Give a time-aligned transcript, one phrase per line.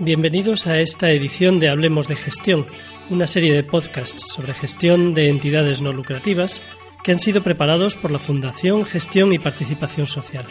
[0.00, 2.66] Bienvenidos a esta edición de Hablemos de Gestión,
[3.10, 6.60] una serie de podcasts sobre gestión de entidades no lucrativas
[7.04, 10.46] que han sido preparados por la Fundación Gestión y Participación Social.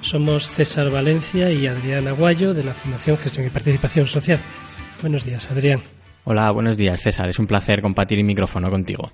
[0.00, 4.38] Somos César Valencia y Adrián Aguayo de la Fundación Gestión y Participación Social.
[5.00, 5.80] Buenos días, Adrián.
[6.22, 7.28] Hola, buenos días, César.
[7.28, 9.10] Es un placer compartir el micrófono contigo.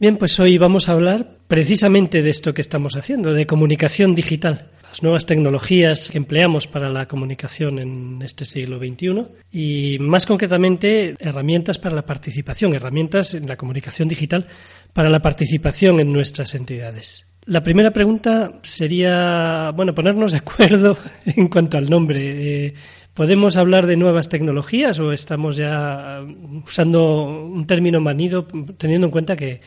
[0.00, 4.66] Bien, pues hoy vamos a hablar precisamente de esto que estamos haciendo, de comunicación digital,
[4.82, 11.14] las nuevas tecnologías que empleamos para la comunicación en este siglo XXI y más concretamente
[11.20, 14.48] herramientas para la participación, herramientas en la comunicación digital
[14.92, 17.32] para la participación en nuestras entidades.
[17.46, 22.66] La primera pregunta sería, bueno, ponernos de acuerdo en cuanto al nombre.
[22.66, 22.74] Eh,
[23.14, 26.18] ¿Podemos hablar de nuevas tecnologías o estamos ya
[26.66, 28.44] usando un término manido
[28.76, 29.60] teniendo en cuenta que,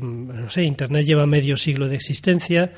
[0.00, 2.72] no sé, Internet lleva medio siglo de existencia,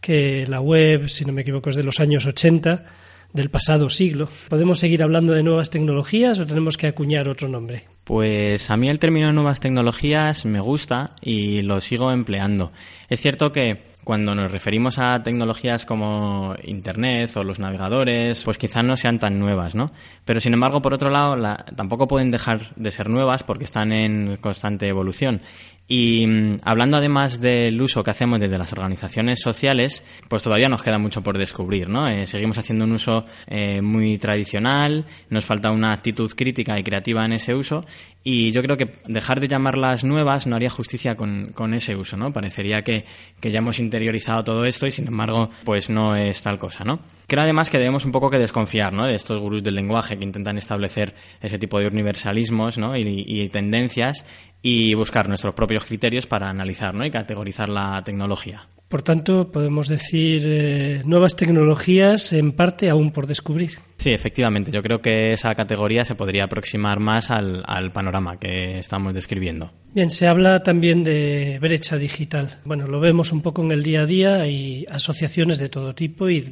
[0.00, 2.84] que la web, si no me equivoco, es de los años 80
[3.32, 4.28] del pasado siglo.
[4.48, 7.95] ¿Podemos seguir hablando de nuevas tecnologías o tenemos que acuñar otro nombre?
[8.06, 12.70] Pues a mí el término nuevas tecnologías me gusta y lo sigo empleando.
[13.08, 18.84] Es cierto que cuando nos referimos a tecnologías como Internet o los navegadores, pues quizás
[18.84, 19.90] no sean tan nuevas, ¿no?
[20.24, 21.34] Pero sin embargo, por otro lado,
[21.74, 25.40] tampoco pueden dejar de ser nuevas porque están en constante evolución.
[25.88, 30.82] Y mm, hablando además del uso que hacemos desde las organizaciones sociales, pues todavía nos
[30.82, 32.08] queda mucho por descubrir, ¿no?
[32.08, 37.24] Eh, seguimos haciendo un uso eh, muy tradicional, nos falta una actitud crítica y creativa
[37.24, 37.84] en ese uso
[38.28, 42.16] y yo creo que dejar de llamarlas nuevas no haría justicia con, con ese uso,
[42.16, 42.32] ¿no?
[42.32, 43.04] Parecería que,
[43.40, 46.98] que, ya hemos interiorizado todo esto y sin embargo, pues no es tal cosa, ¿no?
[47.28, 49.06] Creo además que debemos un poco que desconfiar, ¿no?
[49.06, 52.96] De estos gurús del lenguaje que intentan establecer ese tipo de universalismos, ¿no?
[52.96, 54.26] Y, y tendencias
[54.60, 57.04] y buscar nuestros propios criterios para analizar, ¿no?
[57.04, 58.66] Y categorizar la tecnología.
[58.88, 63.72] Por tanto, podemos decir eh, nuevas tecnologías en parte aún por descubrir.
[63.96, 64.70] Sí, efectivamente.
[64.70, 69.72] Yo creo que esa categoría se podría aproximar más al, panorama que estamos describiendo.
[69.92, 72.60] Bien, se habla también de brecha digital.
[72.64, 74.36] Bueno, lo vemos un poco en el día a día.
[74.36, 76.42] Hay asociaciones de todo tipo y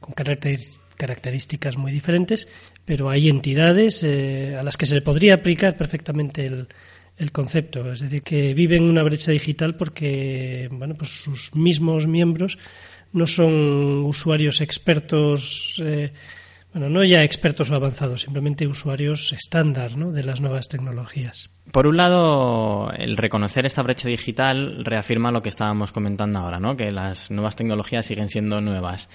[0.00, 0.14] con
[0.96, 2.48] características muy diferentes,
[2.84, 6.66] pero hay entidades eh, a las que se le podría aplicar perfectamente el,
[7.18, 12.58] el concepto, es decir, que viven una brecha digital porque bueno, pues sus mismos miembros
[13.12, 16.12] no son usuarios expertos, eh,
[16.72, 20.12] bueno, no ya expertos o avanzados, simplemente usuarios estándar ¿no?
[20.12, 21.48] de las nuevas tecnologías.
[21.72, 26.76] Por un lado, el reconocer esta brecha digital reafirma lo que estábamos comentando ahora, ¿no?
[26.76, 29.08] que las nuevas tecnologías siguen siendo nuevas.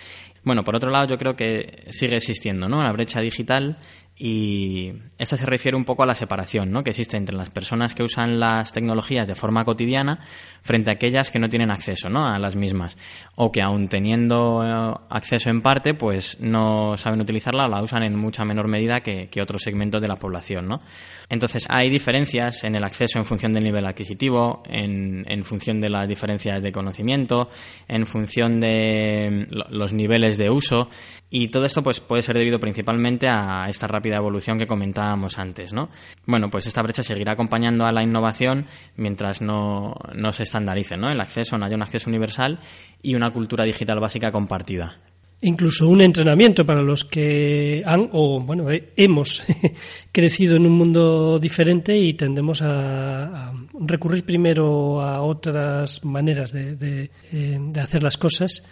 [0.43, 2.81] Bueno, por otro lado, yo creo que sigue existiendo ¿no?
[2.81, 3.77] la brecha digital
[4.23, 6.83] y esta se refiere un poco a la separación ¿no?
[6.83, 10.19] que existe entre las personas que usan las tecnologías de forma cotidiana
[10.61, 12.27] frente a aquellas que no tienen acceso ¿no?
[12.27, 12.99] a las mismas
[13.33, 18.03] o que aun teniendo eh, acceso en parte pues no saben utilizarla o la usan
[18.03, 20.67] en mucha menor medida que, que otros segmentos de la población.
[20.67, 20.81] ¿no?
[21.27, 25.89] Entonces hay diferencias en el acceso en función del nivel adquisitivo, en, en función de
[25.89, 27.49] las diferencias de conocimiento,
[27.87, 30.89] en función de mm, los niveles de uso
[31.33, 35.73] y todo esto pues puede ser debido principalmente a esta rápida evolución que comentábamos antes,
[35.73, 35.89] ¿no?
[36.25, 41.09] Bueno, pues esta brecha seguirá acompañando a la innovación mientras no, no se estandarice, ¿no?
[41.09, 42.59] El acceso, no haya un acceso universal
[43.01, 44.99] y una cultura digital básica compartida
[45.41, 49.43] incluso un entrenamiento para los que han o bueno eh, hemos
[50.11, 57.59] crecido en un mundo diferente y tendemos a, recurrir primero a otras maneras de, eh,
[57.59, 58.63] de, hacer las cosas.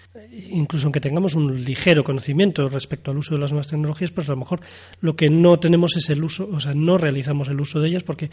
[0.51, 4.33] Incluso aunque tengamos un ligero conocimiento respecto al uso de las nuevas tecnologías pues a
[4.33, 4.59] lo mejor
[5.01, 8.03] lo que no tenemos es el uso o sea no realizamos el uso de ellas
[8.03, 8.29] porque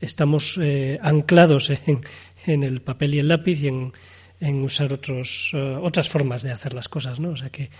[0.00, 2.02] estamos eh, anclados en,
[2.46, 3.92] en el papel y el lápiz y en
[4.40, 7.30] en usar otros, eh, otras formas de hacer las cosas, ¿no?
[7.30, 7.70] O sea que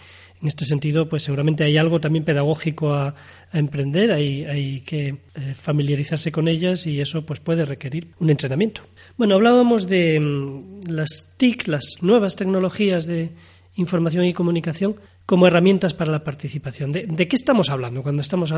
[0.42, 3.14] en este sentido, pues seguramente hay algo también pedagógico a,
[3.52, 8.82] emprender, hay, hay que eh, familiarizarse con ellas y eso pues puede requerir un entrenamiento.
[9.16, 13.30] Bueno, hablábamos de mm, las TIC, las nuevas tecnologías de
[13.76, 14.96] información y comunicación
[15.26, 16.90] como herramientas para la participación.
[16.92, 18.52] ¿De, qué estamos hablando cuando, estamos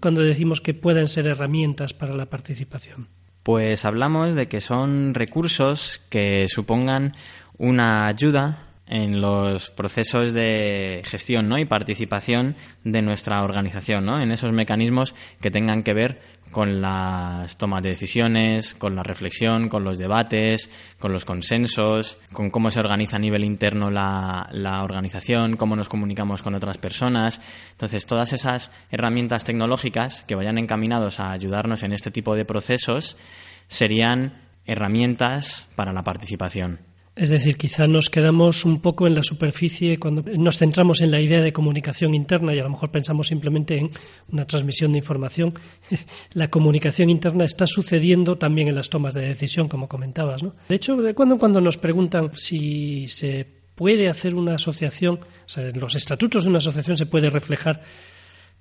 [0.00, 3.08] cuando decimos que pueden ser herramientas para la participación?
[3.46, 7.14] Pues hablamos de que son recursos que supongan
[7.58, 11.56] una ayuda en los procesos de gestión ¿no?
[11.56, 14.20] y participación de nuestra organización, ¿no?
[14.20, 16.20] en esos mecanismos que tengan que ver
[16.50, 22.50] con las tomas de decisiones, con la reflexión, con los debates, con los consensos, con
[22.50, 24.48] cómo se organiza a nivel interno la,
[24.82, 27.40] organización, cómo nos comunicamos con otras personas.
[27.72, 33.16] Entonces, todas esas herramientas tecnológicas que vayan encaminados a ayudarnos en este tipo de procesos
[33.68, 36.85] serían herramientas para la participación.
[37.16, 41.18] Es decir, quizá nos quedamos un poco en la superficie cuando nos centramos en la
[41.18, 43.90] idea de comunicación interna y a lo mejor pensamos simplemente en
[44.30, 45.54] una transmisión de información.
[46.34, 50.42] la comunicación interna está sucediendo también en las tomas de decisión, como comentabas.
[50.42, 50.54] ¿no?
[50.68, 55.48] De hecho, de cuando en cuando nos preguntan si se puede hacer una asociación, o
[55.48, 57.80] sea, los estatutos de una asociación se puede reflejar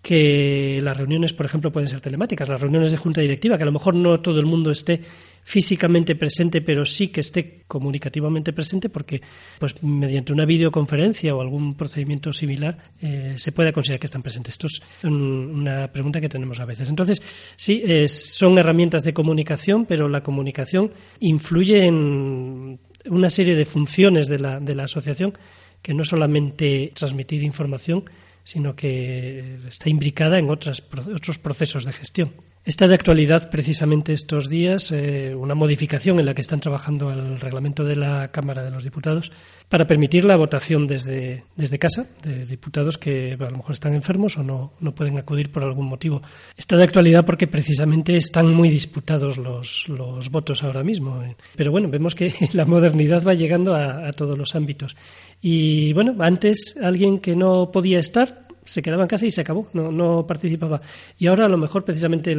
[0.05, 3.65] que las reuniones, por ejemplo, pueden ser telemáticas, las reuniones de junta directiva, que a
[3.65, 5.01] lo mejor no todo el mundo esté
[5.43, 9.19] físicamente presente, pero sí que esté comunicativamente presente, porque
[9.57, 14.53] pues mediante una videoconferencia o algún procedimiento similar eh, se puede considerar que están presentes.
[14.53, 16.87] Esto es una pregunta que tenemos a veces.
[16.87, 17.23] Entonces,
[17.55, 24.37] sí, son herramientas de comunicación, pero la comunicación influye en una serie de funciones de
[24.37, 25.33] la, de la asociación
[25.81, 28.05] que no solamente transmitir información,
[28.45, 30.81] sino que está imbricada en otras,
[31.13, 32.31] otros procesos de gestión.
[32.65, 37.39] Está de actualidad precisamente estos días eh, una modificación en la que están trabajando al
[37.39, 39.31] reglamento de la Cámara de los Diputados
[39.69, 44.39] para permitir la votación desde, desde casa de diputados que a lo mejor están enfermos
[44.39, 46.23] o no, no pueden acudir por algún motivo.
[46.57, 51.21] Está de actualidad porque precisamente están muy disputados los, los votos ahora mismo.
[51.21, 51.35] Eh.
[51.55, 54.95] Pero bueno, vemos que la modernidad va llegando a todos los ámbitos.
[55.39, 59.69] Y bueno, antes alguien que no podía estar se quedaba en casa y se acabó,
[59.73, 60.81] no, no participaba.
[61.17, 62.35] Y ahora a lo mejor precisamente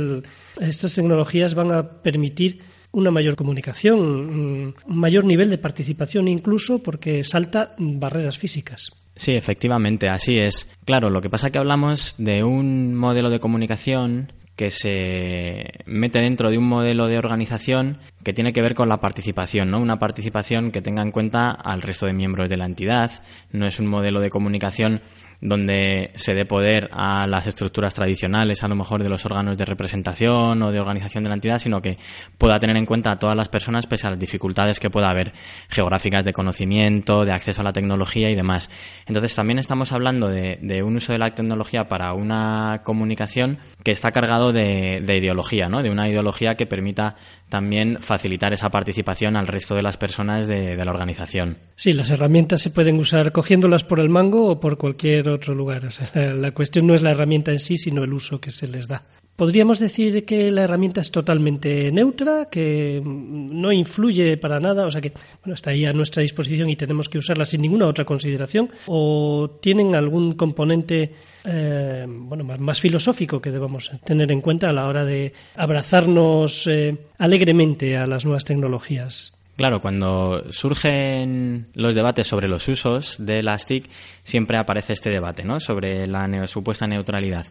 [0.60, 2.60] estas tecnologías van a permitir
[2.92, 8.92] una mayor comunicación, un mayor nivel de participación incluso porque salta barreras físicas.
[9.14, 10.68] Sí, efectivamente, así es.
[10.84, 16.18] Claro, lo que pasa es que hablamos de un modelo de comunicación que se mete
[16.18, 19.80] dentro de un modelo de organización que tiene que ver con la participación, ¿no?
[19.80, 23.10] Una participación que tenga en cuenta al resto de miembros de la entidad.
[23.52, 25.02] No es un modelo de comunicación
[25.40, 29.64] donde se dé poder a las estructuras tradicionales, a lo mejor de los órganos de
[29.64, 31.98] representación o de organización de la entidad, sino que
[32.38, 35.32] pueda tener en cuenta a todas las personas pese a las dificultades que pueda haber
[35.68, 38.70] geográficas de conocimiento, de acceso a la tecnología y demás.
[39.06, 44.12] Entonces también estamos hablando de, un uso de la tecnología para una comunicación que está
[44.12, 45.82] cargado de, ideología, ¿no?
[45.82, 47.16] De una ideología que permita
[47.48, 51.58] también facilitar esa participación al resto de las personas de, de la organización.
[51.76, 55.88] Sí, las herramientas se pueden usar cogiéndolas por el mango o por cualquier otro lugar.
[56.14, 59.02] la cuestión no es la herramienta en sí, sino el uso que se les da.
[59.36, 65.02] Podríamos decir que la herramienta es totalmente neutra, que no influye para nada, o sea
[65.02, 65.12] que
[65.42, 69.58] bueno, está ahí a nuestra disposición y tenemos que usarla sin ninguna otra consideración, o
[69.60, 71.12] tienen algún componente
[71.44, 76.96] eh, bueno, más, filosófico que debamos tener en cuenta a la hora de abrazarnos eh,
[77.18, 79.36] alegremente a las nuevas tecnologías.
[79.56, 83.88] Claro, cuando surgen los debates sobre los usos de las TIC,
[84.26, 85.60] siempre aparece este debate, ¿no?
[85.60, 87.46] Sobre la supuesta neutralidad.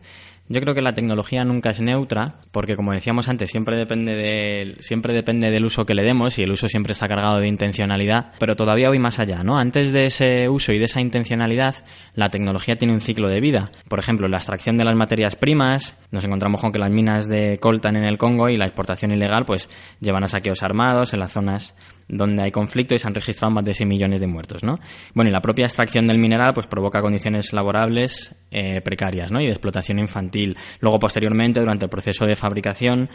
[0.47, 4.75] Yo creo que la tecnología nunca es neutra, porque como decíamos antes, siempre depende, de,
[4.79, 8.33] siempre depende del uso que le demos y el uso siempre está cargado de intencionalidad,
[8.37, 9.57] pero todavía voy más allá, ¿no?
[9.57, 11.83] Antes de ese uso y de esa intencionalidad,
[12.13, 13.71] la tecnología tiene un ciclo de vida.
[13.87, 17.57] Por ejemplo, la extracción de las materias primas, nos encontramos con que las minas de
[17.59, 19.69] coltan en el Congo y la exportación ilegal, pues
[19.99, 21.73] llevan a saqueos armados en las zonas
[22.07, 24.79] donde hay conflicto y se han registrado más de 6 millones de muertos, ¿no?
[25.13, 29.41] Bueno, y la propia extracción del mineral, pues provoca condiciones laborables eh, precarias, ¿no?
[29.41, 33.09] Y de explotación infantil Luego, posteriormente, durante el proceso de fabricación,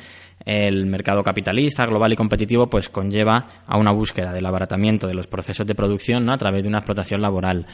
[0.45, 5.27] el mercado capitalista, global y competitivo, pues conlleva a una búsqueda del abaratamiento de los
[5.27, 6.33] procesos de producción ¿no?
[6.33, 7.67] a través de una explotación laboral.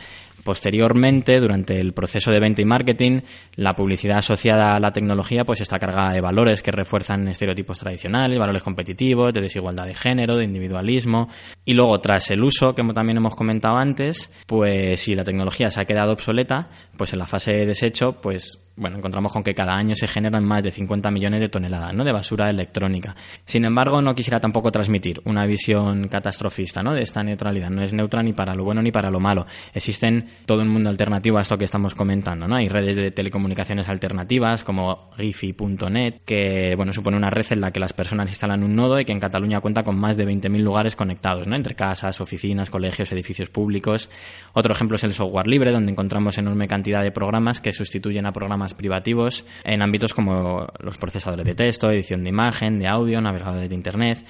[0.46, 3.22] Posteriormente, durante el proceso de venta y marketing,
[3.56, 8.38] la publicidad asociada a la tecnología pues está cargada de valores que refuerzan estereotipos tradicionales,
[8.38, 11.28] valores competitivos, de desigualdad de género, de individualismo.
[11.64, 15.80] Y luego, tras el uso, que también hemos comentado antes, pues si la tecnología se
[15.80, 19.74] ha quedado obsoleta, pues en la fase de desecho, pues bueno, encontramos con que cada
[19.74, 22.04] año se generan más de 50 millones de toneladas ¿no?
[22.04, 23.16] de basura electrónica.
[23.44, 26.92] Sin embargo, no quisiera tampoco transmitir una visión catastrofista ¿no?
[26.92, 27.70] de esta neutralidad.
[27.70, 29.46] No es neutra ni para lo bueno ni para lo malo.
[29.72, 32.46] Existen todo un mundo alternativo a esto que estamos comentando.
[32.46, 32.56] ¿no?
[32.56, 37.80] Hay redes de telecomunicaciones alternativas como Gifi.net, que bueno, supone una red en la que
[37.80, 40.96] las personas instalan un nodo y que en Cataluña cuenta con más de 20.000 lugares
[40.96, 41.56] conectados, ¿no?
[41.56, 44.10] entre casas, oficinas, colegios, edificios públicos.
[44.52, 48.32] Otro ejemplo es el software libre, donde encontramos enorme cantidad de programas que sustituyen a
[48.32, 53.68] programas privativos en ámbitos como los procesadores de texto, edición de imagen, de audio, navegadores
[53.68, 54.24] de Internet.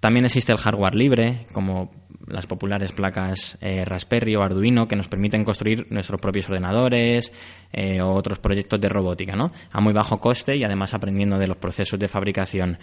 [0.00, 1.90] También existe el hardware libre, como
[2.26, 7.32] las populares placas eh, Raspberry o Arduino, que nos permiten construir nuestros propios ordenadores
[7.72, 9.52] eh, o otros proyectos de robótica, ¿no?
[9.72, 12.78] A muy bajo coste y además aprendiendo de los procesos de fabricación.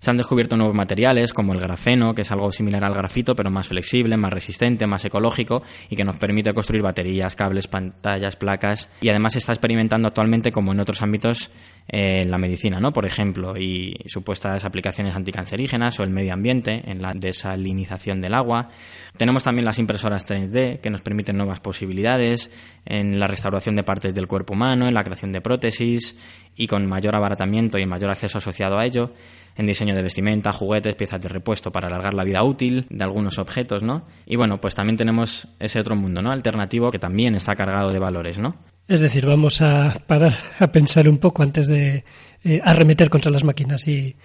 [0.00, 3.50] Se han descubierto nuevos materiales como el grafeno, que es algo similar al grafito, pero
[3.50, 8.88] más flexible, más resistente, más ecológico y que nos permite construir baterías, cables, pantallas, placas.
[9.00, 11.50] Y además se está experimentando actualmente, como en otros ámbitos,
[11.90, 12.92] eh, en la medicina, ¿no?
[12.92, 18.68] Por ejemplo, y supuestas aplicaciones anticancerígenas o el medio ambiente, en la desalinización del agua.
[19.16, 22.52] Tenemos también las impresoras 3D, que nos permiten nuevas posibilidades
[22.84, 26.18] en la restauración de partes del cuerpo humano, en la creación de prótesis
[26.54, 29.12] y con mayor abaratamiento y mayor acceso asociado a ello
[29.58, 33.38] en diseño de vestimenta, juguetes, piezas de repuesto para alargar la vida útil de algunos
[33.38, 34.06] objetos, ¿no?
[34.24, 36.30] Y bueno, pues también tenemos ese otro mundo, ¿no?
[36.30, 38.56] Alternativo que también está cargado de valores, ¿no?
[38.86, 42.04] Es decir, vamos a parar a pensar un poco antes de
[42.44, 44.16] eh, arremeter contra las máquinas y,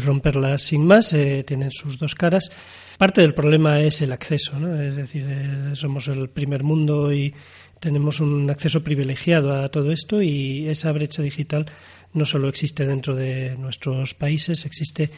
[0.00, 1.12] romperlas sin más.
[1.12, 2.50] Eh, tienen sus dos caras.
[2.98, 4.80] Parte del problema es el acceso, ¿no?
[4.80, 7.32] Es decir, eh, somos el primer mundo y
[7.78, 11.66] tenemos un acceso privilegiado a todo esto y esa brecha digital
[12.14, 15.10] no solo existe dentro de nuestros países, existe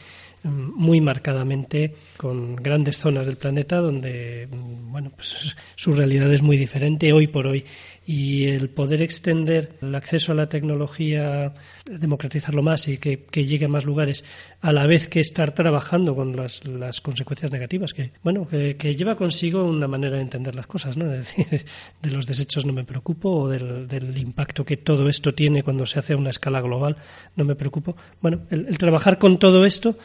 [0.43, 6.41] mm, muy marcadamente con grandes zonas del planeta donde mm, bueno, pues su realidad es
[6.41, 7.63] muy diferente hoy por hoy
[8.11, 11.53] y el poder extender el acceso a la tecnología,
[11.85, 14.25] democratizarlo más y que, llegue a más lugares,
[14.61, 19.15] a la vez que estar trabajando con las, las consecuencias negativas, que bueno, que, lleva
[19.15, 21.13] consigo una manera de entender las cosas, ¿no?
[21.13, 21.63] Es decir,
[22.01, 25.85] de los desechos no me preocupo, o del, del impacto que todo esto tiene cuando
[25.85, 26.97] se hace a una escala global,
[27.35, 27.95] no me preocupo.
[28.21, 29.95] Bueno, el, trabajar con todo esto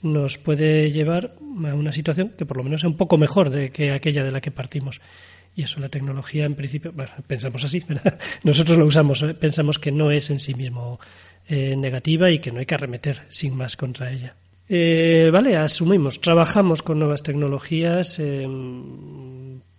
[0.00, 3.68] nos puede llevar a una situación que por lo menos es un poco mejor de
[3.68, 5.02] que aquella de la que partimos.
[5.54, 7.82] Y eso, la tecnología, en principio, bueno, pensamos así,
[8.44, 9.34] nosotros lo usamos, ¿eh?
[9.34, 11.00] pensamos que no es en sí mismo
[11.48, 14.34] eh, negativa y que no hay que arremeter sin más contra ella.
[14.68, 18.22] Eh, vale, asumimos, trabajamos con nuevas tecnologías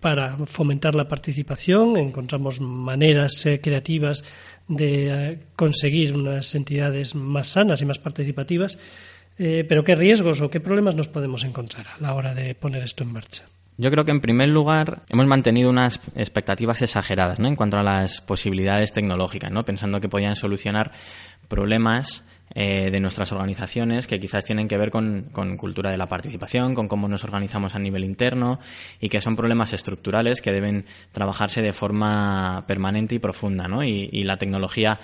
[0.01, 4.25] para fomentar la participación, encontramos maneras creativas
[4.68, 8.78] de conseguir unas entidades más sanas y más participativas,
[9.38, 13.06] pero ¿qué riesgos o qué problemas nos podemos encontrar a la hora de poner esto
[13.06, 13.46] en marcha?
[13.78, 17.48] Yo creo que en primer lugar hemos mantenido unas expectativas exageradas ¿no?
[17.48, 19.66] en cuanto a las posibilidades tecnológicas, ¿no?
[19.66, 20.92] pensando que podían solucionar
[21.48, 26.75] problemas eh, de nuestras organizaciones que quizás tienen que ver con, cultura de la participación,
[26.75, 28.60] con cómo nos organizamos a nivel interno
[29.00, 33.84] y que son problemas estructurales que deben trabajarse de forma permanente y profunda, ¿no?
[33.84, 35.00] Y, la tecnología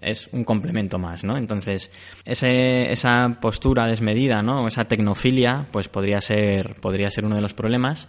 [0.00, 1.36] es un complemento más, ¿no?
[1.36, 1.90] Entonces,
[2.24, 4.66] ese, esa postura desmedida, ¿no?
[4.66, 8.08] Esa tecnofilia, pues podría ser, podría ser uno de los problemas.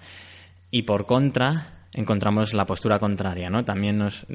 [0.71, 3.65] Y por contra, encontramos la postura contraria, ¿no?
[3.65, 4.25] También nos,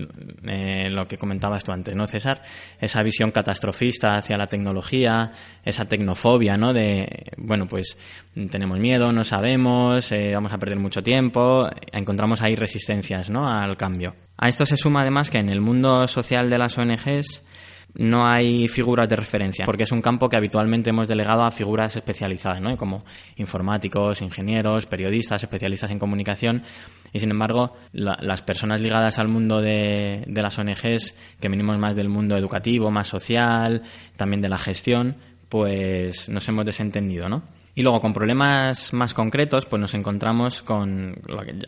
[0.44, 2.42] eh, lo que comentabas tú antes, ¿no, César?
[2.80, 5.32] Esa visión catastrofista hacia la tecnología,
[5.64, 6.72] esa tecnofobia, ¿no?
[6.72, 7.96] De, bueno, pues
[8.50, 13.48] tenemos miedo, no sabemos, eh, vamos a perder mucho tiempo, encontramos ahí resistencias, ¿no?
[13.48, 14.16] Al cambio.
[14.36, 17.44] A esto se suma además que en el mundo social de las ONGs
[17.94, 21.94] no hay figuras de referencia, porque es un campo que habitualmente hemos delegado a figuras
[21.96, 22.76] especializadas, ¿no?
[22.76, 23.04] como
[23.36, 26.62] informáticos, ingenieros, periodistas, especialistas en comunicación,
[27.12, 31.94] y sin embargo, las personas ligadas al mundo de, de las ONGs, que venimos más
[31.94, 33.82] del mundo educativo, más social,
[34.16, 35.16] también de la gestión,
[35.50, 37.42] pues nos hemos desentendido, ¿no?
[37.74, 41.16] Y luego, con problemas más concretos, pues nos encontramos con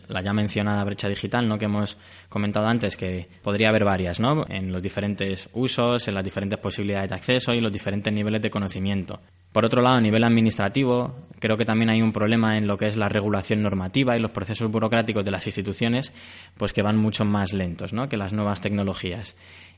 [0.07, 1.57] la ya mencionada brecha digital, ¿no?
[1.57, 1.97] Que hemos
[2.29, 4.45] comentado antes, que podría haber varias, ¿no?
[4.47, 8.51] En los diferentes usos, en las diferentes posibilidades de acceso y los diferentes niveles de
[8.51, 9.19] conocimiento.
[9.51, 12.87] Por otro lado, a nivel administrativo, creo que también hay un problema en lo que
[12.87, 16.13] es la regulación normativa y los procesos burocráticos de las instituciones,
[16.57, 18.09] pues que van mucho más lentos, ¿no?
[18.09, 19.35] Que las nuevas tecnologías.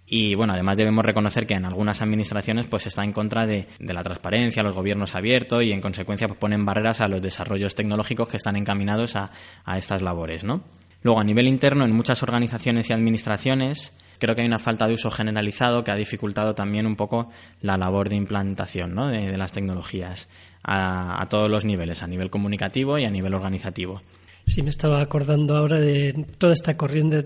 [0.09, 4.03] Y bueno, además debemos reconocer que en algunas administraciones pues está en contra de, la
[4.03, 8.37] transparencia, los gobiernos abiertos y en consecuencia pues, ponen barreras a los desarrollos tecnológicos que
[8.37, 9.31] están encaminados a,
[9.65, 10.63] a estas labores, ¿no?
[11.03, 14.93] Luego, a nivel interno, en muchas organizaciones y administraciones, creo que hay una falta de
[14.93, 17.29] uso generalizado que ha dificultado también un poco
[17.61, 19.07] la labor de implantación ¿no?
[19.07, 20.29] de, las tecnologías
[20.63, 24.01] a, todos los niveles, a nivel comunicativo y a nivel organizativo.
[24.45, 27.23] Sí, me estaba acordando ahora de toda esta corriente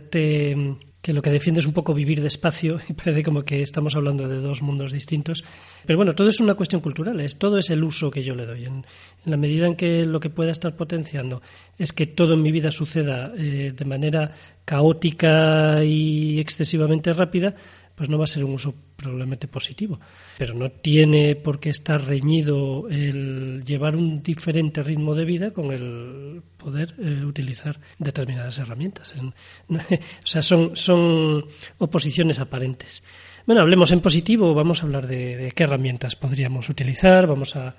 [1.01, 4.27] que lo que defiende es un poco vivir despacio y parece como que estamos hablando
[4.27, 5.43] de dos mundos distintos.
[5.85, 8.45] Pero bueno, todo es una cuestión cultural, es todo es el uso que yo le
[8.45, 8.65] doy.
[8.65, 8.85] En,
[9.25, 11.41] la medida en que lo que pueda estar potenciando
[11.77, 14.31] es que todo en mi vida suceda eh, de manera
[14.65, 17.55] caótica y excesivamente rápida,
[18.01, 19.99] pues no va a ser un uso probablemente positivo.
[20.39, 25.71] Pero no tiene por qué estar reñido el llevar un diferente ritmo de vida con
[25.71, 29.13] el poder eh, utilizar determinadas herramientas.
[29.69, 29.77] o
[30.23, 31.45] sea, son, son
[31.77, 33.03] oposiciones aparentes.
[33.45, 37.75] Bueno, hablemos en positivo, vamos a hablar de, qué herramientas podríamos utilizar, vamos a,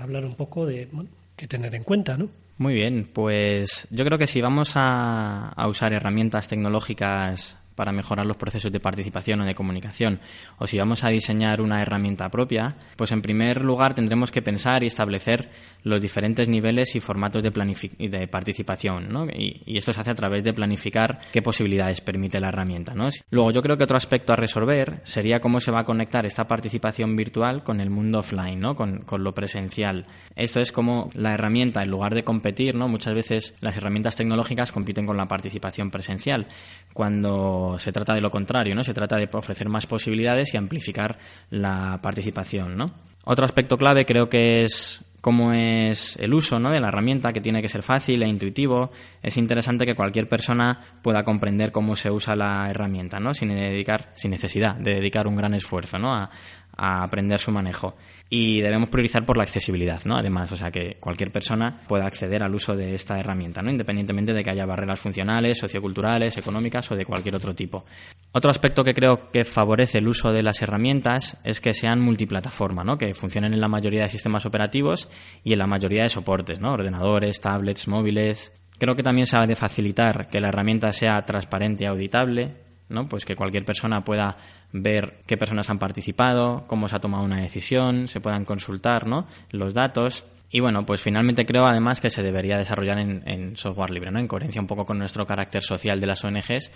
[0.00, 0.88] hablar un poco de
[1.36, 2.30] qué tener en cuenta, ¿no?
[2.56, 8.36] Muy bien, pues yo creo que si vamos a usar herramientas tecnológicas para mejorar los
[8.36, 10.18] procesos de participación o de comunicación,
[10.58, 14.82] o si vamos a diseñar una herramienta propia, pues en primer lugar tendremos que pensar
[14.82, 15.48] y establecer
[15.84, 19.26] los diferentes niveles y formatos de, de participación, ¿no?
[19.26, 23.10] Y, esto se hace a través de planificar qué posibilidades permite la herramienta, ¿no?
[23.30, 26.48] Luego, yo creo que otro aspecto a resolver sería cómo se va a conectar esta
[26.48, 28.74] participación virtual con el mundo offline, ¿no?
[28.74, 30.06] Con, con lo presencial.
[30.34, 32.88] Esto es como la herramienta, en lugar de competir, ¿no?
[32.88, 36.48] Muchas veces las herramientas tecnológicas compiten con la participación presencial,
[36.92, 38.84] cuando se trata de lo contrario, ¿no?
[38.84, 41.18] Se trata de ofrecer más posibilidades y amplificar
[41.50, 42.94] la participación, ¿no?
[43.24, 46.70] Otro aspecto clave creo que es cómo es el uso ¿no?
[46.70, 48.90] de la herramienta, que tiene que ser fácil e intuitivo.
[49.22, 53.34] Es interesante que cualquier persona pueda comprender cómo se usa la herramienta, ¿no?
[53.34, 56.14] sin, dedicar, sin necesidad de dedicar un gran esfuerzo ¿no?
[56.14, 56.30] a,
[56.78, 57.96] a aprender su manejo
[58.30, 60.16] y debemos priorizar por la accesibilidad, ¿no?
[60.16, 63.70] Además, o sea, que cualquier persona pueda acceder al uso de esta herramienta, ¿no?
[63.70, 67.84] Independientemente de que haya barreras funcionales, socioculturales, económicas o de cualquier otro tipo.
[68.32, 72.84] Otro aspecto que creo que favorece el uso de las herramientas es que sean multiplataforma,
[72.84, 72.96] ¿no?
[72.96, 75.08] Que funcionen en la mayoría de sistemas operativos
[75.42, 76.72] y en la mayoría de soportes, ¿no?
[76.72, 78.52] Ordenadores, tablets, móviles.
[78.78, 83.08] Creo que también se ha de facilitar que la herramienta sea transparente y auditable, ¿no?
[83.08, 84.36] Pues que cualquier persona pueda
[84.72, 89.26] ver qué personas han participado, cómo se ha tomado una decisión, se puedan consultar, ¿no?
[89.50, 90.24] Los datos.
[90.50, 94.18] Y bueno, pues finalmente creo además que se debería desarrollar en, software libre, ¿no?
[94.18, 96.70] En coherencia un poco con nuestro carácter social de las ONGs.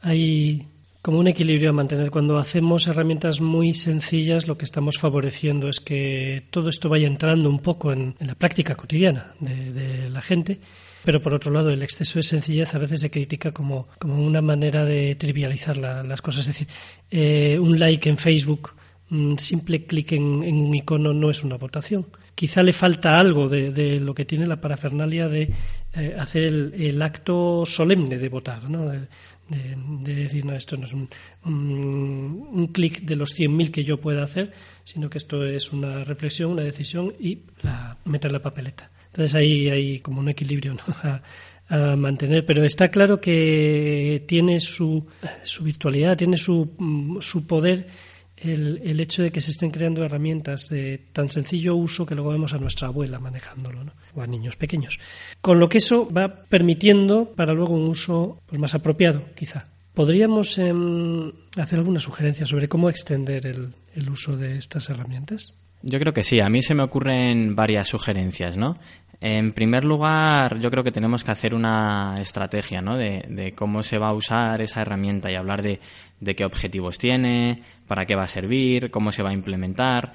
[0.00, 0.66] Hay
[1.02, 2.10] como un equilibrio a mantener.
[2.10, 7.50] Cuando hacemos herramientas muy sencillas, lo que estamos favoreciendo es que todo esto vaya entrando
[7.50, 10.58] un poco en, la práctica cotidiana de la gente
[11.04, 14.42] pero por otro lado, el exceso de sencillez a veces se critica como, como una
[14.42, 16.48] manera de trivializar las cosas.
[16.48, 16.68] Es decir,
[17.10, 18.74] eh, un like en Facebook,
[19.10, 22.06] un simple clic en, un icono no es una votación.
[22.34, 25.50] Quizá le falta algo de, lo que tiene la parafernalia de
[25.94, 28.88] eh, hacer el, acto solemne de votar, ¿no?
[28.88, 29.08] De,
[30.02, 31.08] decir, no, esto no es un,
[31.42, 34.52] un, clic de los 100.000 que yo pueda hacer,
[34.84, 38.90] sino que esto es una reflexión, una decisión y la, meter la papeleta.
[39.08, 40.76] Entonces ahí hay como un equilibrio
[41.68, 45.06] a, mantener, pero está claro que tiene su,
[45.42, 47.86] su virtualidad, tiene su, mm, su poder
[48.42, 52.30] el, el, hecho de que se estén creando herramientas de tan sencillo uso que luego
[52.30, 53.92] vemos a nuestra abuela manejándolo, ¿no?
[54.14, 54.98] o a niños pequeños.
[55.40, 59.66] Con lo que eso va permitiendo para luego un uso pues, más apropiado, quizá.
[59.94, 65.54] ¿Podríamos em, hacer alguna sugerencia sobre cómo extender el, el uso de estas herramientas?
[65.82, 66.40] Yo creo que sí.
[66.40, 68.78] A mí se me ocurren varias sugerencias, ¿no?
[69.20, 72.96] En primer lugar, yo creo que tenemos que hacer una estrategia, ¿no?
[72.96, 75.80] De, cómo se va a usar esa herramienta y hablar de,
[76.36, 80.12] qué objetivos tiene, para qué va a servir, cómo se va a implementar,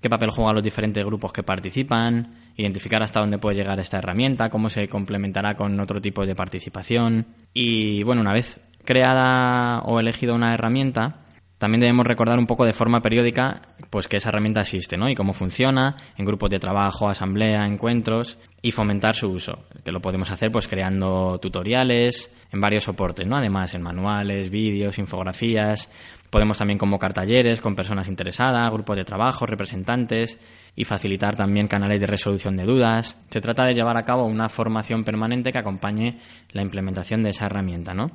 [0.00, 4.50] qué papel juegan los diferentes grupos que participan, identificar hasta dónde puede llegar esta herramienta,
[4.50, 7.26] cómo se complementará con otro tipo de participación.
[7.54, 11.20] Y bueno, una vez creada o elegida una herramienta,
[11.60, 15.10] también debemos recordar un poco de forma periódica pues que esa herramienta existe, ¿no?
[15.10, 20.00] Y cómo funciona en grupos de trabajo, asamblea, encuentros y fomentar su uso, que lo
[20.00, 23.36] podemos hacer pues creando tutoriales en varios soportes, ¿no?
[23.36, 25.90] Además en manuales, vídeos, infografías.
[26.30, 30.40] Podemos también convocar talleres con personas interesadas, grupos de trabajo, representantes
[30.74, 33.18] y facilitar también canales de resolución de dudas.
[33.28, 36.20] Se trata de llevar a cabo una formación permanente que acompañe
[36.52, 38.12] la implementación de esa herramienta, ¿no?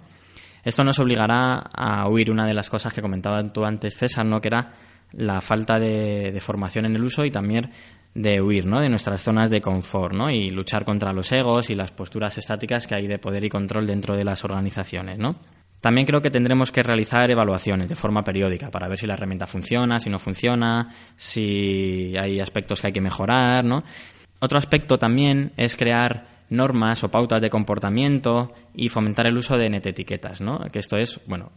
[0.65, 4.41] Esto nos obligará a huir una de las cosas que comentaba tú antes, César, ¿no?
[4.41, 4.73] que era
[5.11, 7.69] la falta de, formación en el uso y también
[8.15, 8.81] de huir ¿no?
[8.81, 10.31] de nuestras zonas de confort ¿no?
[10.31, 13.85] y luchar contra los egos y las posturas estáticas que hay de poder y control
[13.85, 15.19] dentro de las organizaciones.
[15.19, 15.35] ¿no?
[15.81, 19.45] También creo que tendremos que realizar evaluaciones de forma periódica para ver si la herramienta
[19.45, 23.63] funciona, si no funciona, si hay aspectos que hay que mejorar.
[23.63, 23.83] ¿no?
[24.39, 29.69] Otro aspecto también es crear normas o pautas de comportamiento y fomentar el uso de
[29.69, 30.59] netetiquetas, ¿no?
[30.71, 31.51] Que esto es, bueno,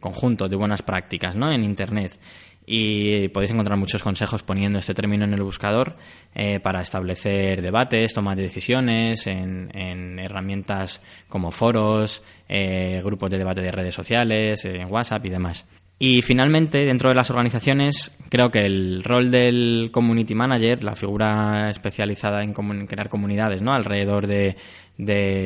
[0.00, 1.52] conjunto de buenas prácticas, ¿no?
[1.52, 2.18] En Internet.
[2.66, 5.96] Y podéis encontrar muchos consejos poniendo este término en el buscador
[6.34, 13.72] eh, para establecer debates, tomar decisiones en, herramientas como foros, eh, grupos de debate de
[13.72, 15.66] redes sociales, en WhatsApp y demás.
[16.02, 21.68] Y finalmente, dentro de las organizaciones, creo que el rol del community manager, la figura
[21.68, 22.54] especializada en
[22.86, 23.74] crear comunidades ¿no?
[23.74, 24.56] alrededor de,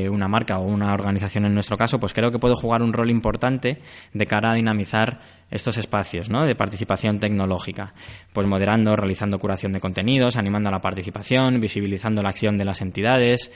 [0.09, 3.11] una marca o una organización en nuestro caso, pues creo que puede jugar un rol
[3.11, 3.81] importante
[4.13, 6.47] de cara a dinamizar estos espacios ¿no?
[6.47, 7.93] de participación tecnológica,
[8.33, 12.81] pues moderando, realizando curación de contenidos, animando a la participación, visibilizando la acción de las
[12.81, 13.51] entidades,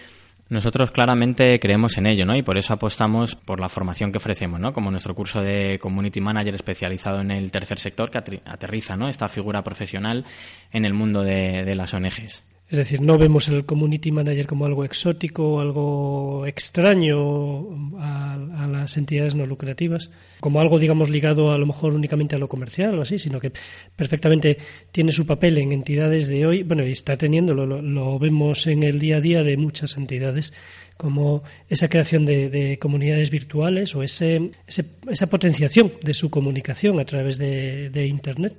[0.48, 2.34] nosotros claramente creemos en ello, ¿no?
[2.34, 4.72] Y por eso apostamos por la formación que ofrecemos, ¿no?
[4.72, 9.08] Como nuestro curso de Community Manager especializado en el tercer sector que aterriza, ¿no?
[9.08, 10.24] Esta figura profesional
[10.72, 12.44] en el mundo de, las ONGs.
[12.70, 18.36] Es decir, no vemos el community manager como algo exótico, algo extraño a,
[18.68, 22.98] las entidades no lucrativas, como algo, digamos, ligado a lo mejor únicamente a lo comercial
[22.98, 23.52] o así, sino que
[23.96, 24.58] perfectamente
[24.92, 28.98] tiene su papel en entidades de hoy, bueno, y está teniendo, lo, vemos en el
[28.98, 30.52] día a día de muchas entidades,
[30.98, 37.38] como esa creación de, comunidades virtuales o ese, esa potenciación de su comunicación a través
[37.38, 38.54] de Internet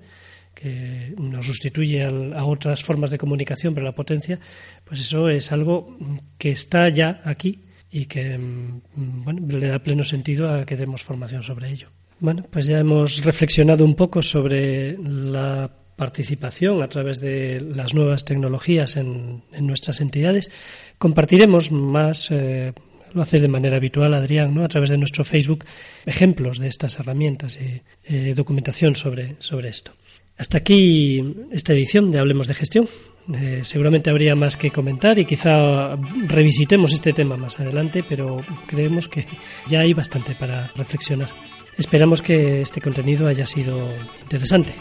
[0.59, 4.39] que nos sustituye a otras formas de comunicación, pero la potencia,
[4.83, 5.97] pues eso es algo
[6.37, 8.81] que está ya aquí y que mm,
[9.23, 11.87] bueno, le da pleno sentido a que demos formación sobre ello.
[12.19, 18.25] Bueno, pues ya hemos reflexionado un poco sobre la participación a través de las nuevas
[18.25, 20.51] tecnologías en, nuestras entidades.
[20.97, 22.73] Compartiremos más, eh,
[23.13, 24.63] lo haces de manera habitual, Adrián, ¿no?
[24.63, 25.65] a través de nuestro Facebook,
[26.05, 29.91] ejemplos de estas herramientas y eh, documentación sobre, sobre esto.
[30.37, 32.87] Hasta aquí esta edición de Hablemos de Gestión.
[33.33, 35.95] Eh, seguramente habría más que comentar y quizá
[36.27, 39.25] revisitemos este tema más adelante, pero creemos que
[39.67, 41.29] ya hay bastante para reflexionar.
[41.77, 43.77] Esperamos que este contenido haya sido
[44.21, 44.73] interesante.